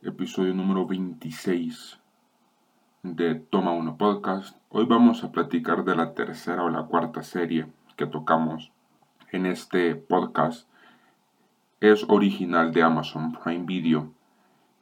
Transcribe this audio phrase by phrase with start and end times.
[0.00, 2.00] Episodio número 26
[3.02, 4.56] de Toma 1 Podcast.
[4.70, 7.66] Hoy vamos a platicar de la tercera o la cuarta serie
[7.96, 8.72] que tocamos
[9.30, 10.66] en este podcast.
[11.80, 14.10] Es original de Amazon Prime Video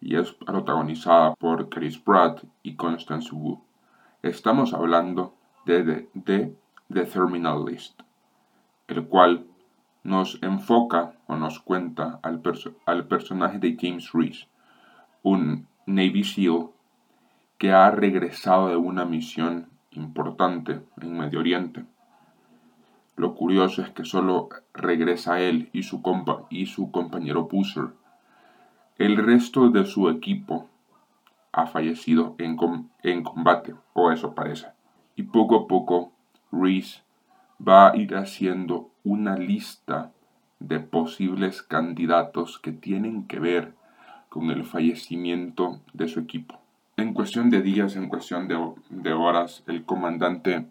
[0.01, 3.61] y es protagonizada por Chris Pratt y Constance Wu.
[4.23, 5.35] Estamos hablando
[5.67, 8.01] de, The Terminal List,
[8.87, 9.49] el cual
[10.05, 12.43] nos enfoca o nos cuenta al,
[12.87, 14.47] al personaje de James Reese,
[15.23, 16.71] un Navy SEAL
[17.59, 21.85] que ha regresado de una misión importante en Medio Oriente.
[23.15, 27.91] Lo curioso es que solo regresa él y su, compa y su compañero Busser.
[28.99, 30.69] El resto de su equipo
[31.53, 32.57] ha fallecido en,
[33.03, 34.69] en combate, o eso parece.
[35.15, 36.13] Y poco a poco
[36.51, 37.03] Reese
[37.67, 40.11] va a ir haciendo una lista
[40.59, 43.75] de posibles candidatos que tienen que ver
[44.29, 46.59] con el fallecimiento de su equipo.
[46.97, 50.67] En cuestión de días, en cuestión de, horas, el comandante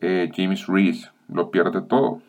[0.00, 2.22] eh, James Reese lo pierde todo.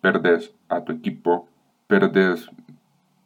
[0.00, 1.48] Perdes a tu equipo,
[1.86, 2.50] perdes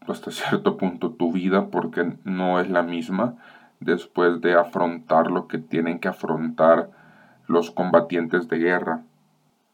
[0.06, 3.36] hasta cierto punto tu vida porque no es la misma
[3.80, 6.90] después de afrontar lo que tienen que afrontar
[7.46, 9.02] los combatientes de guerra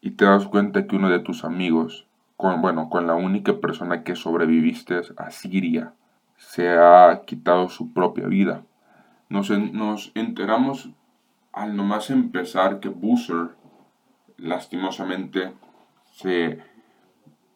[0.02, 4.02] y te das cuenta que uno de tus amigos, con, bueno, con la única persona
[4.02, 5.94] que sobreviviste a Siria,
[6.36, 8.64] se ha quitado su propia vida.
[9.28, 10.90] Nos, nos enteramos
[11.52, 13.50] al nomás empezar que Busser
[14.38, 15.52] lastimosamente
[16.12, 16.58] se,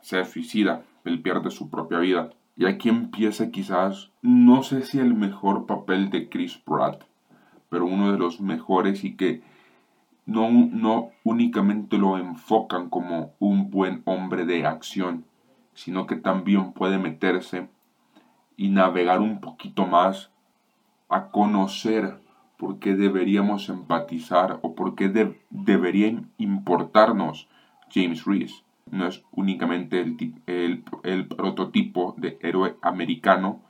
[0.01, 2.31] se suicida, él pierde su propia vida.
[2.57, 7.03] Y aquí empieza quizás, no sé si el mejor papel de Chris Pratt,
[7.69, 9.43] pero uno de los mejores y que
[10.27, 15.25] no, no únicamente lo enfocan como un buen hombre de acción,
[15.73, 17.69] sino que también puede meterse
[18.57, 20.31] y navegar un poquito más
[21.09, 22.19] a conocer
[22.57, 25.09] por qué deberíamos empatizar o por qué
[25.51, 27.49] debería importarnos
[27.93, 28.65] James Reese.
[28.91, 33.61] No es únicamente el, el, prototipo de héroe americano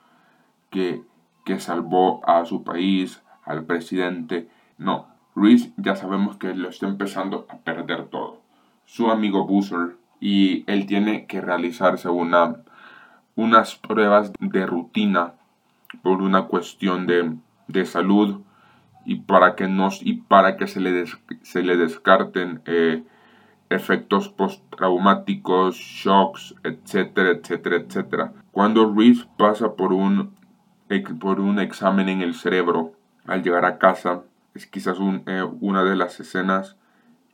[0.71, 1.03] que,
[1.45, 4.49] que salvó a su país, al presidente.
[4.79, 8.41] No, Reese ya sabemos que lo está empezando a perder todo.
[8.87, 12.57] Su amigo Boozer y él tiene que realizarse una,
[13.35, 15.35] unas pruebas de rutina
[16.03, 17.37] por una cuestión de,
[17.69, 18.41] de salud
[19.05, 21.05] y para que, nos, y para que se, le
[21.43, 23.05] se le descarten eh,
[23.69, 28.33] efectos postraumáticos, shocks, etcétera, etcétera, etcétera.
[28.53, 30.35] Cuando Reese pasa por un,
[31.21, 32.93] por un examen en el cerebro,
[33.27, 34.23] al llegar a casa,
[34.57, 36.77] es quizás eh, una de las escenas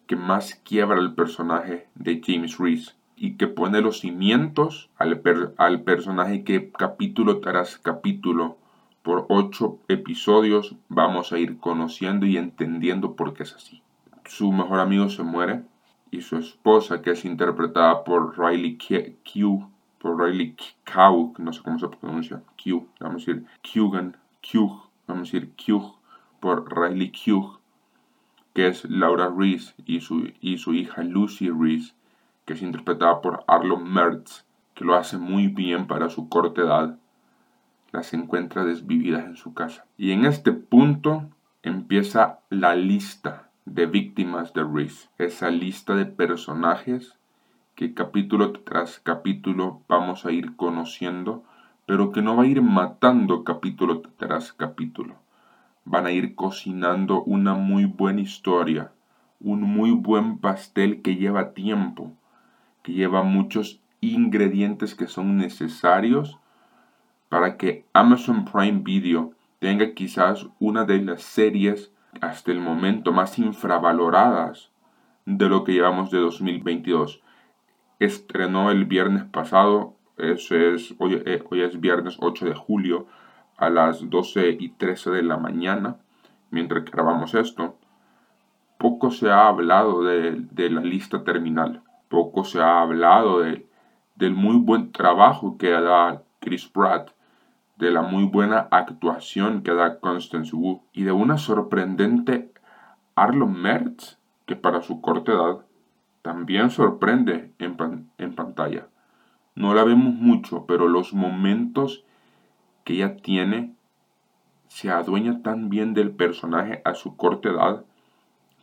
[0.07, 5.23] que más quiebra el personaje de James Reese y que pone los cimientos al,
[5.57, 8.57] al personaje que capítulo tras capítulo
[9.03, 13.83] por ocho episodios vamos a ir conociendo y entendiendo por qué es así.
[14.25, 15.63] Su mejor amigo se muere
[16.11, 19.69] y su esposa, que es interpretada por Riley Q,
[19.99, 20.57] por Riley
[21.39, 24.13] no sé cómo se pronuncia, Q, vamos a decir Q,
[24.51, 25.95] Q, vamos a decir Q,
[26.43, 27.61] por Riley Hugh,
[28.53, 31.95] que es Laura Reese, y su, y su hija Lucy Reese,
[32.45, 34.45] que es interpretada por Arlo Mertz,
[34.75, 36.99] que lo hace muy bien para su corta edad,
[37.93, 39.87] las encuentra desvividas en su casa.
[39.97, 41.31] Y en este punto
[41.63, 47.17] empieza la lista de víctimas de Reese, esa lista de personajes
[47.77, 51.45] que capítulo tras capítulo vamos a ir conociendo,
[51.87, 55.22] pero que no va a ir matando capítulo tras capítulo
[55.85, 58.93] van a ir cocinando una muy buena historia,
[59.41, 62.13] un muy buen pastel que lleva tiempo,
[62.83, 66.39] que lleva muchos ingredientes que son necesarios
[67.29, 73.39] para que Amazon Prime Video tenga quizás una de las series hasta el momento más
[73.39, 74.71] infravaloradas
[75.25, 77.23] de lo que llevamos de 2022.
[77.99, 83.07] Estrenó el viernes pasado, eso es, hoy, eh, hoy es viernes 8 de julio,
[83.63, 85.99] a las 12 y 13 de la mañana,
[86.51, 87.77] mientras grabamos esto,
[88.77, 93.65] poco se ha hablado de, la lista terminal, poco se ha hablado de,
[94.17, 97.13] del muy buen trabajo que da Chris Pratt,
[97.77, 102.53] de la muy buena actuación que da Constance Wu y de una sorprendente
[103.15, 105.59] Arlo Mertz, que para su corta edad
[106.23, 107.77] también sorprende en,
[108.19, 108.89] en pantalla.
[109.55, 112.05] No la vemos mucho, pero los momentos
[112.85, 113.75] que ella tiene
[114.69, 117.85] se adueña tan bien del personaje a su corta edad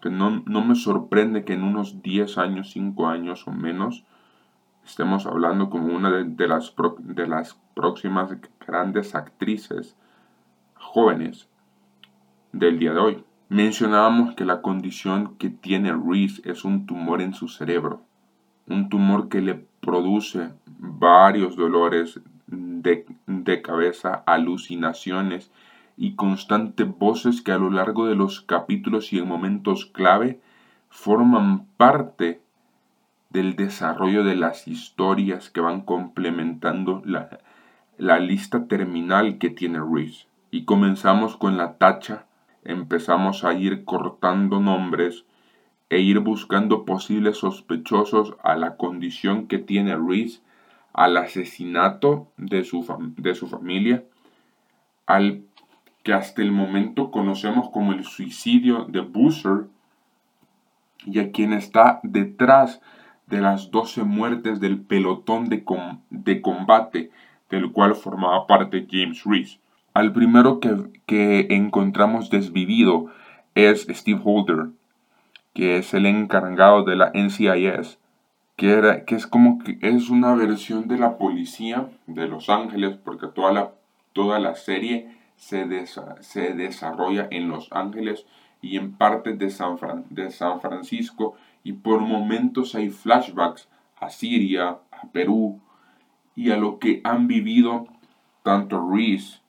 [0.01, 4.05] que no, me sorprende que en unos 10 años, 5 años o menos
[4.85, 8.31] estemos hablando como una de, las, de las próximas
[8.65, 9.95] grandes actrices
[10.75, 11.49] jóvenes
[12.53, 13.23] del día de hoy.
[13.49, 18.01] Mencionábamos que la condición que tiene Reese es un tumor en su cerebro,
[18.67, 22.19] un tumor que le produce varios dolores
[22.51, 25.51] de, cabeza, alucinaciones
[25.97, 30.39] y constantes voces que a lo largo de los capítulos y en momentos clave
[30.89, 32.41] forman parte
[33.29, 37.39] del desarrollo de las historias que van complementando la,
[37.97, 40.25] la lista terminal que tiene Reese.
[40.51, 42.25] Y comenzamos con la tacha
[42.63, 45.25] empezamos a ir cortando nombres
[45.89, 50.41] e ir buscando posibles sospechosos a la condición que tiene Reese,
[50.93, 52.85] al asesinato de su,
[53.17, 54.03] de su familia,
[55.05, 55.43] al
[56.03, 59.67] que hasta el momento conocemos como el suicidio de Boozer,
[61.05, 62.81] y a quien está detrás
[63.27, 65.63] de las 12 muertes del pelotón de,
[66.09, 67.11] de combate
[67.49, 69.59] del cual formaba parte James Reese.
[69.93, 73.07] Al primero que, encontramos desvivido
[73.55, 74.67] es Steve Holder,
[75.53, 77.98] que es el encargado de la NCIS,
[78.59, 83.53] que, es como que es una versión de la policía de Los Ángeles, porque toda
[83.53, 83.71] la,
[84.11, 88.25] toda la serie se, se desarrolla en Los Ángeles
[88.61, 89.77] y en partes de San,
[90.09, 95.61] de San Francisco, y por momentos hay flashbacks a Siria, a Perú,
[96.35, 97.87] y a lo que han vivido
[98.43, 99.39] tanto Reese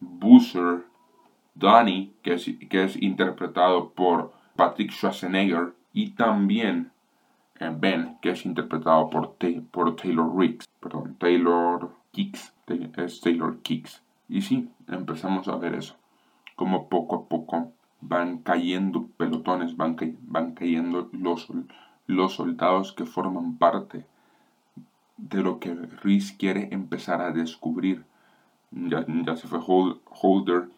[0.00, 0.84] Boozer,
[1.54, 6.90] Donnie, que es, que es interpretado por Patrick Schwarzenegger, y también
[7.58, 9.36] Ben, que es interpretado por,
[9.70, 12.52] por Taylor Riggs, perdón, Taylor Kicks,
[12.96, 14.02] es Taylor Kicks.
[14.28, 15.96] Y sí, empezamos a ver eso,
[16.54, 21.48] como poco a poco van cayendo pelotones, van, van cayendo los,
[22.06, 24.04] los soldados que forman parte
[25.16, 28.04] de lo que Riggs quiere empezar a descubrir
[28.70, 30.68] ya, se fue Holder,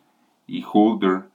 [0.46, 1.28] y Holder,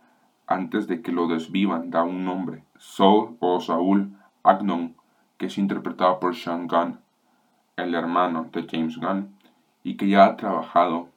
[0.48, 4.14] antes de que lo desvivan, da un nombre, Saul o Saúl
[4.44, 4.96] Agnon,
[5.44, 7.02] que es interpretado por Sean Gunn,
[7.76, 9.36] el hermano de James Gunn,
[9.84, 11.10] y que ya ha trabajado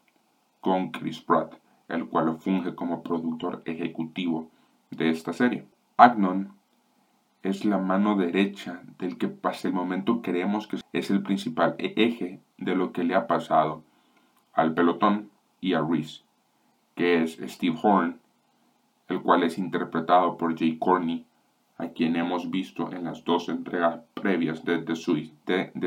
[0.61, 1.55] con Chris Pratt,
[1.87, 4.51] el cual funge como productor ejecutivo
[4.91, 5.65] de esta serie.
[5.97, 6.53] Agnon
[7.45, 12.41] es la mano derecha del que pasa el momento creemos que es el principal eje
[12.59, 13.85] de lo que le ha pasado
[14.55, 15.31] al pelotón
[15.61, 16.25] y a Reese,
[16.97, 18.19] que es Steve Horn,
[19.07, 21.25] el cual es interpretado por Jay Corney,
[21.79, 24.97] a quien hemos visto en las dos entregas previas de The,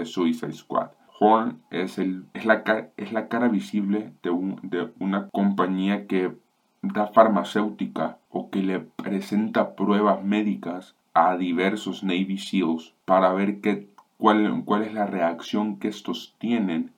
[0.06, 0.92] Suicide Squad.
[1.20, 2.64] Horn es, el, es, la,
[2.96, 4.32] es la cara visible de,
[4.64, 6.38] de una compañía que
[6.82, 13.90] da farmacéutica o que le presenta pruebas médicas a diversos Navy SEALs para ver qué,
[14.18, 16.92] cuál, cuál es la reacción que estos tienen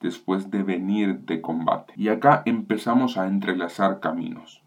[0.00, 1.92] después de venir de combate.
[1.96, 4.62] Y acá empezamos a entrelazar caminos.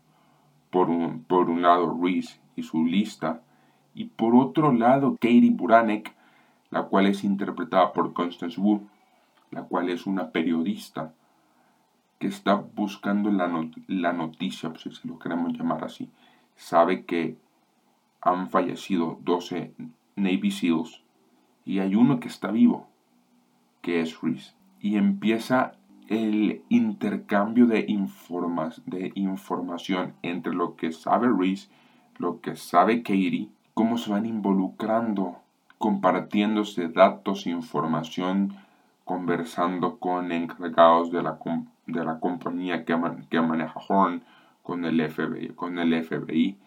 [0.69, 3.41] Por un, por un lado Reese y su lista,
[3.95, 6.15] y por otro lado Katie Buranek,
[6.69, 8.87] la cual es interpretada por Constance Wu,
[9.51, 11.13] la cual es una periodista
[12.19, 16.09] que está buscando la, noticia, pues, si lo queremos llamar así.
[16.55, 17.37] Sabe que
[18.21, 19.73] han fallecido 12
[20.15, 21.01] Navy SEALs
[21.65, 22.87] y hay uno que está vivo,
[23.81, 25.73] que es Reese y empieza
[26.09, 31.69] el intercambio de, informas, de información entre lo que sabe Reese,
[32.17, 35.37] lo que sabe Katie, cómo se van involucrando,
[35.77, 38.55] compartiéndose datos, información,
[39.05, 41.37] conversando con encargados de la,
[41.85, 42.97] de la compañía que,
[43.29, 44.23] que maneja Horn,
[44.63, 46.57] con el, FBI, con el FBI.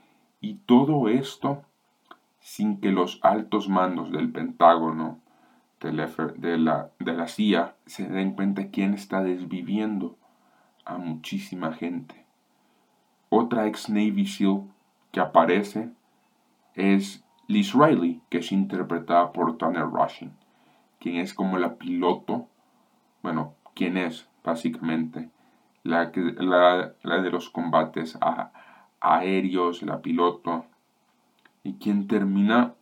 [0.41, 1.63] Y todo esto
[2.39, 5.19] sin que los altos mandos del Pentágono
[5.91, 10.17] de la, de la CIA se den cuenta quién está desviviendo
[10.85, 12.25] a muchísima gente.
[13.29, 14.63] Otra ex Navy SEAL
[15.11, 15.91] que aparece
[16.75, 20.33] es Liz Riley, que es interpretada por Tanner Rushing,
[21.01, 22.49] quien es como la piloto,
[23.23, 25.31] bueno, quien es básicamente
[25.83, 28.19] la, la, la de los combates
[29.01, 30.65] aéreos, la piloto,
[31.65, 32.75] y quien termina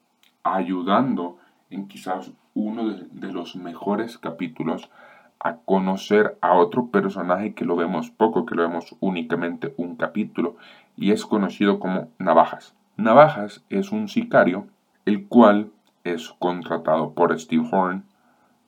[0.42, 1.39] ayudando
[1.70, 4.90] en quizás uno de, los mejores capítulos
[5.38, 10.56] a conocer a otro personaje que lo vemos poco, que lo vemos únicamente un capítulo,
[10.96, 12.74] y es conocido como Navajas.
[12.96, 14.66] Navajas es un sicario,
[15.06, 15.70] el cual
[16.04, 18.04] es contratado por Steve Horn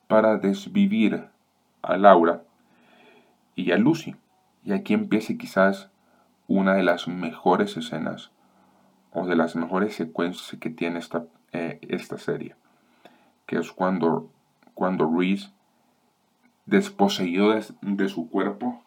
[0.07, 1.27] para desvivir
[1.83, 2.41] a Laura
[3.55, 4.15] y a Lucy.
[4.63, 5.91] Y aquí empieza quizás
[6.47, 8.31] una de las mejores escenas
[9.11, 12.55] o de las mejores secuencias que tiene esta, eh, esta serie
[13.45, 14.29] que es cuando,
[14.73, 15.51] cuando Reese,
[16.65, 18.81] desposeído de, su cuerpo,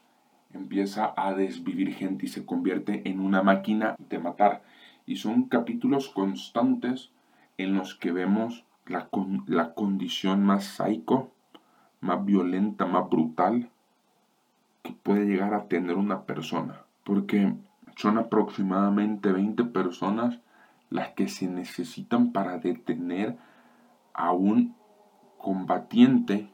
[0.52, 4.62] empieza a desvivir gente y se convierte en una máquina de matar.
[5.04, 7.10] Y son capítulos constantes
[7.58, 9.08] en los que vemos la,
[9.46, 11.30] la condición más psycho,
[12.00, 13.70] más violenta, más brutal
[14.82, 16.82] que puede llegar a tener una persona.
[17.04, 17.54] Porque
[17.96, 20.38] son aproximadamente 20 personas
[20.90, 23.36] las que se necesitan para detener
[24.16, 24.74] a un
[25.38, 26.50] combatiente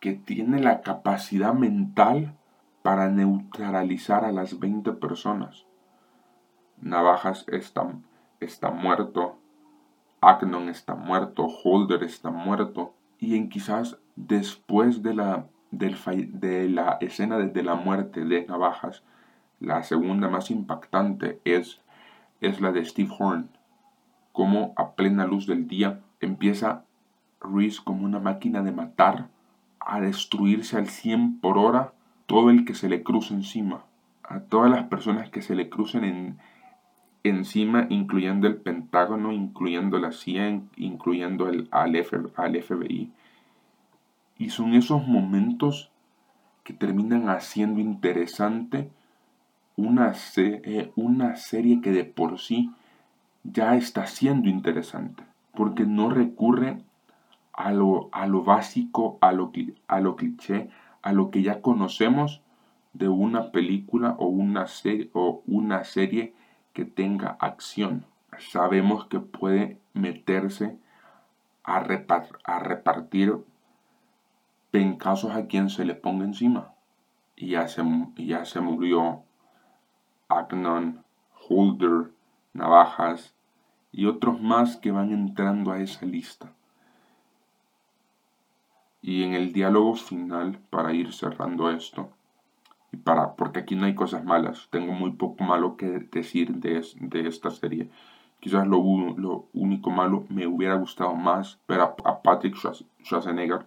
[0.00, 2.36] que tiene la capacidad mental
[2.82, 5.64] para neutralizar a las 20 personas.
[6.82, 7.90] Navajas está,
[8.40, 9.38] está muerto,
[10.20, 17.38] Agnon está muerto, Holder está muerto, y en quizás después de la, de la escena
[17.38, 19.02] de la muerte de Navajas,
[19.60, 21.80] la segunda más impactante es,
[22.42, 23.48] es la de Steve Horn,
[24.32, 26.84] como a plena luz del día empieza
[27.40, 29.28] Reese como una máquina de matar
[29.80, 31.92] a destruirse al 100 por hora
[32.26, 33.84] todo el que se le cruce encima.
[34.22, 36.38] A todas las personas que se le crucen en,
[37.24, 41.94] encima, incluyendo el Pentágono, incluyendo la CIA, incluyendo el, al,
[42.36, 43.10] al FBI.
[44.38, 45.90] Y son esos momentos
[46.62, 48.90] que terminan haciendo interesante
[49.76, 52.70] una, eh, una serie que de por sí
[53.42, 55.22] ya está siendo interesante,
[55.54, 56.82] porque no recurre
[57.52, 59.52] a lo, a lo básico, a lo,
[59.88, 60.70] a lo cliché,
[61.02, 62.42] a lo que ya conocemos
[62.92, 66.34] de una película o una, serie, o una serie
[66.72, 68.06] que tenga acción.
[68.38, 70.78] Sabemos que puede meterse
[71.62, 73.36] a, repartir
[74.70, 76.74] pencazos a quien se le ponga encima.
[77.36, 77.82] Y ya se,
[78.16, 79.22] ya se murió
[80.28, 81.04] Agnon,
[81.48, 82.12] Holder,
[82.52, 83.34] Navajas
[83.96, 86.52] y otros más que van entrando a esa lista.
[89.00, 92.10] Y en el diálogo final, para ir cerrando esto,
[92.90, 96.84] y para, porque aquí no hay cosas malas, tengo muy poco malo que decir de,
[97.00, 97.88] de esta serie.
[98.40, 98.82] Quizás lo,
[99.16, 103.64] lo, único malo me hubiera gustado más ver a, Patrick Schwarzenegger,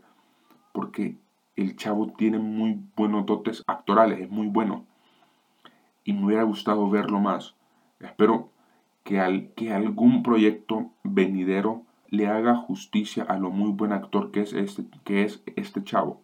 [0.73, 1.15] porque
[1.55, 4.85] el chavo tiene muy buenos dotes actorales, es muy bueno.
[6.03, 7.55] Y me hubiera gustado verlo más.
[7.99, 8.49] Espero
[9.07, 14.41] que, al, que algún proyecto venidero le haga justicia a lo muy buen actor que
[14.41, 16.19] es este, que es este chavo.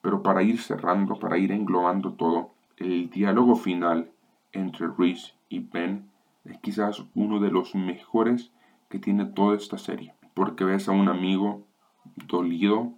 [0.00, 4.10] Pero para ir cerrando, para ir englobando todo, el diálogo final
[4.50, 6.10] entre Reese y Ben
[6.44, 8.50] es quizás uno de los mejores
[8.88, 10.12] que tiene toda esta serie.
[10.34, 11.62] Porque ves a un amigo
[12.26, 12.94] dolido,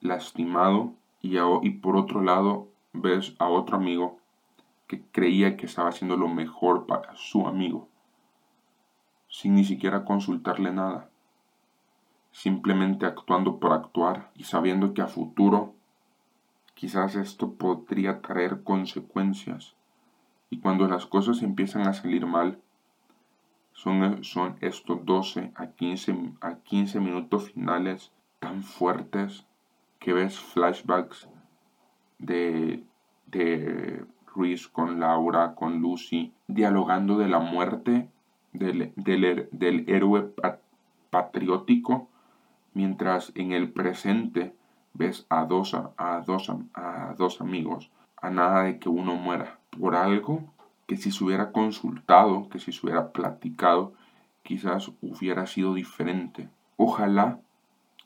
[0.00, 0.92] lastimado,
[1.22, 4.20] y, y por otro lado ves a otro amigo
[4.86, 7.88] que creía que estaba haciendo lo mejor para su amigo,
[9.28, 11.10] sin ni siquiera consultarle nada
[12.32, 15.74] simplemente actuando por actuar y sabiendo que a futuro
[16.74, 19.74] quizás esto podría traer consecuencias.
[20.50, 22.60] Y cuando las cosas empiezan a salir mal,
[23.72, 29.44] son, son estos 12 a 15, a 15 minutos finales tan fuertes
[29.98, 31.28] que ves flashbacks
[32.18, 32.84] de,
[33.26, 34.04] de
[34.34, 38.08] Reese con Laura, con Lucy, dialogando de la muerte
[38.52, 40.32] del, del, del héroe
[41.10, 42.08] patriótico
[42.74, 44.54] mientras en el presente
[44.94, 49.96] ves a dos, a, dos, a dos amigos, a nada de que uno muera por
[49.96, 50.52] algo
[50.86, 53.94] que si se hubiera consultado, que si se hubiera platicado,
[54.42, 56.48] quizás hubiera sido diferente.
[56.76, 57.40] Ojalá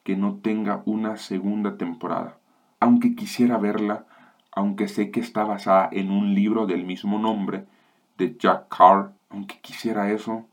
[0.03, 2.39] que no tenga una segunda temporada.
[2.81, 4.07] Aunque quisiera verla,
[4.51, 7.67] aunque sé que está basada en un libro del mismo nombre
[8.19, 10.45] de Jack Carr, aunque quisiera eso,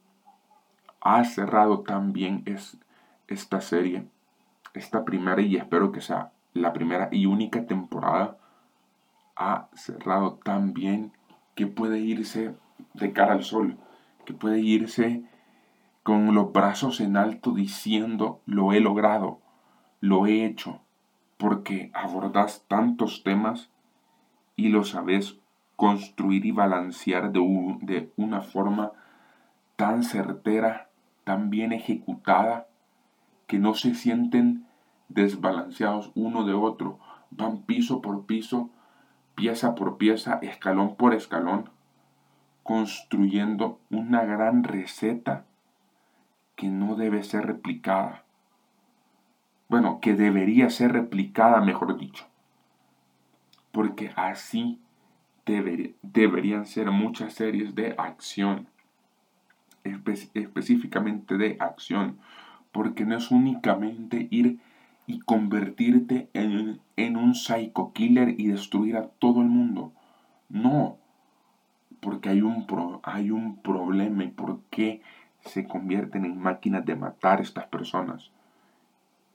[1.01, 2.77] ha cerrado también es,
[3.27, 4.07] esta serie,
[4.73, 8.37] esta primera y espero que sea la primera y única temporada,
[9.35, 11.11] ha cerrado tan bien
[11.55, 12.55] que puede irse
[12.93, 13.77] de cara al sol,
[14.25, 15.23] que puede irse
[16.03, 19.39] con los brazos en alto diciendo lo he logrado,
[19.99, 20.81] lo he hecho,
[21.37, 23.69] porque abordas tantos temas
[24.55, 25.38] y lo sabes
[25.79, 27.39] construir y balancear de,
[27.79, 28.91] de una forma
[29.77, 30.89] tan certera,
[31.23, 32.67] tan bien ejecutada,
[33.47, 34.65] que no se sienten
[35.07, 36.99] desbalanceados uno de otro,
[37.31, 38.69] van piso por piso,
[39.35, 41.69] pieza por pieza, escalón por escalón,
[42.61, 45.45] construyendo una gran receta
[46.57, 48.25] que no debe ser replicada.
[49.69, 52.25] Bueno, que debería ser replicada, mejor dicho.
[53.71, 54.81] Porque así
[56.01, 58.67] deberían ser muchas series de acción,
[59.83, 62.17] específicamente de acción
[62.71, 64.59] porque no es únicamente ir
[65.07, 69.91] y convertirte en, en un psycho killer y destruir a todo el mundo.
[70.49, 70.97] No,
[71.99, 72.65] porque hay un,
[73.03, 75.01] hay un problema y por qué
[75.41, 78.31] se convierten en máquinas de matar a estas personas.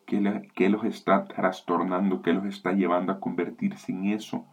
[0.07, 2.23] ¿Qué, los está trastornando?
[2.23, 4.45] ¿Qué los está llevando a convertirse en eso?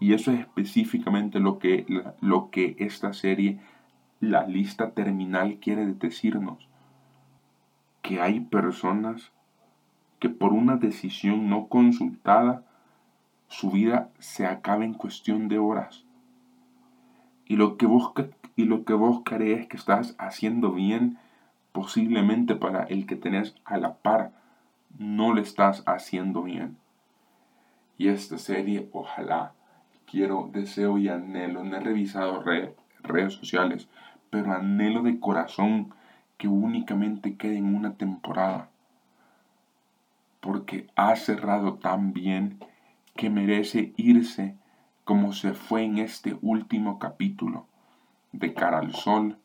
[0.00, 1.86] Y eso es específicamente lo que,
[2.20, 3.58] lo que esta serie,
[4.20, 6.68] la lista terminal, quiere decirnos.
[8.02, 9.32] Que hay personas
[10.20, 12.64] que por una decisión no consultada,
[13.48, 16.04] su vida se acaba en cuestión de horas.
[17.46, 18.12] Y lo que vos,
[18.56, 21.18] y lo que vos crees que estás haciendo bien,
[21.72, 24.32] posiblemente para el que tenés a la par,
[24.98, 26.76] no le estás haciendo bien.
[27.96, 29.54] Y esta serie, ojalá,
[30.10, 33.88] quiero, deseo y anhelo, no he revisado redes sociales,
[34.30, 35.94] pero anhelo de corazón
[36.36, 38.70] que únicamente quede en una temporada.
[40.40, 42.58] Porque ha cerrado tan bien
[43.16, 44.56] que merece irse
[45.04, 47.66] como se fue en este último capítulo,
[48.32, 49.38] de cara al sol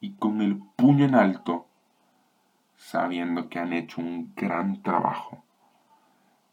[0.00, 1.66] y con el puño en alto
[2.76, 5.42] sabiendo que han hecho un gran trabajo.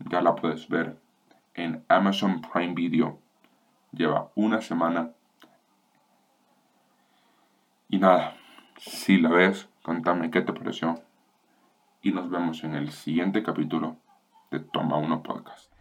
[0.09, 0.99] Ya la puedes ver
[1.55, 3.19] en Amazon Prime Video.
[3.91, 5.11] Lleva una semana.
[7.89, 8.35] Y nada,
[8.77, 11.01] si la ves, contame qué te pareció.
[12.01, 13.97] Y nos vemos en el siguiente capítulo
[14.51, 15.74] de Toma Uno Podcast.